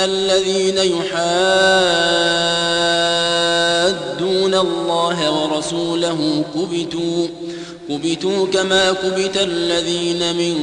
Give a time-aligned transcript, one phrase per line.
[0.00, 1.22] الذين يحادون
[4.54, 7.28] الله ورسوله كبتوا
[7.88, 10.56] كبتوا كما كبت الذين من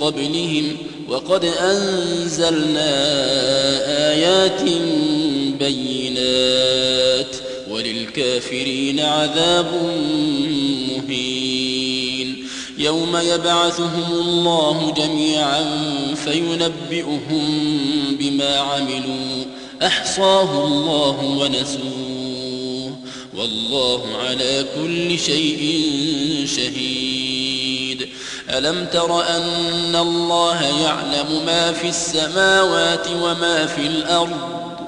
[0.00, 0.76] قبلهم.
[1.08, 2.90] وقد أنزلنا
[4.10, 4.62] آيات
[5.58, 7.36] بينات.
[7.70, 11.37] وللكافرين عذاب مهين.
[12.88, 15.64] يوم يبعثهم الله جميعا
[16.24, 17.46] فينبئهم
[18.20, 19.44] بما عملوا.
[19.82, 22.96] أحصاه الله ونسوه.
[23.36, 25.84] والله على كل شيء
[26.56, 28.08] شهيد.
[28.50, 34.87] ألم تر أن الله يعلم ما في السماوات وما في الأرض؟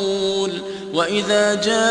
[0.93, 1.89] وإذا جاءوك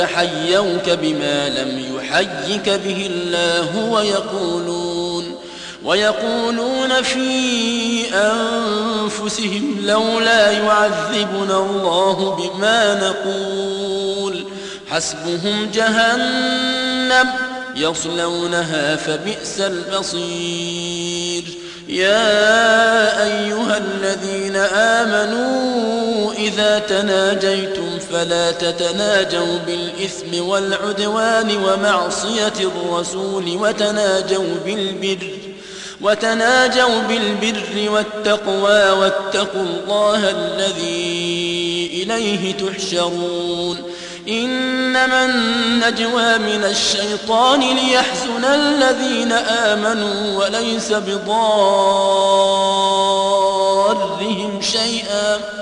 [0.00, 5.36] حيوك بما لم يحيك به الله ويقولون
[5.84, 14.44] ويقولون في أنفسهم لولا يعذبنا الله بما نقول
[14.90, 17.30] حسبهم جهنم
[17.76, 21.44] يصلونها فبئس المصير
[21.88, 26.01] يا أيها الذين آمنوا
[26.52, 35.26] إذا تناجيتم فلا تتناجوا بالإثم والعدوان ومعصية الرسول وتناجوا بالبر
[36.00, 43.76] وتناجوا بالبر والتقوى واتقوا الله الذي إليه تحشرون.
[44.28, 51.32] إنما النجوى من الشيطان ليحزن الذين آمنوا وليس بضارهم
[54.62, 55.61] شيئا.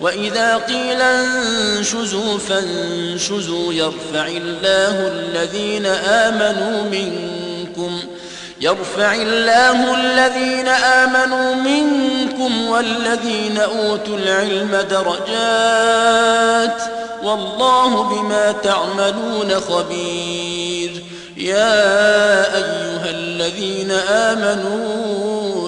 [0.00, 8.00] وإذا قيل انشزوا فانشزوا يرفع الله الذين آمنوا منكم
[8.60, 16.82] يرفع الله الذين آمنوا منكم والذين أوتوا العلم درجات
[17.22, 21.02] والله بما تعملون خبير
[21.36, 25.37] يا أيها الذين آمنوا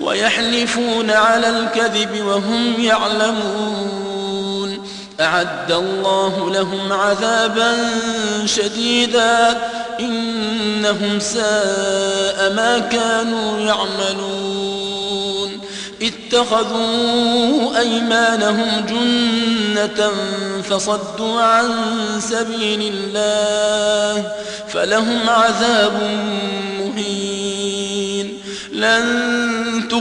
[0.00, 4.88] ويحلفون على الكذب وهم يعلمون.
[5.20, 7.76] أعد الله لهم عذابا
[8.46, 9.60] شديدا.
[10.00, 15.60] إنهم ساء ما كانوا يعملون.
[16.02, 20.10] اتخذوا أيمانهم جنة
[20.70, 21.70] فصدوا عن
[22.18, 24.32] سبيل الله
[24.68, 25.92] فلهم عذاب
[26.78, 28.38] مهين.
[28.72, 29.57] لن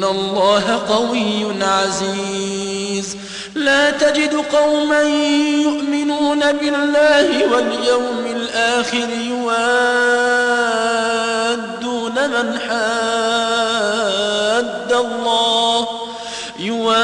[0.00, 3.16] إن الله قوي عزيز.
[3.54, 5.00] لا تجد قوما
[5.62, 9.70] يؤمنون بالله واليوم الآخر يوادون
[12.30, 13.72] من حاد
[14.92, 15.88] الله.
[16.58, 17.00] يوادون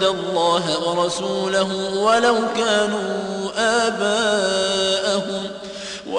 [0.03, 5.43] الله ورسوله ولو كانوا آباءهم.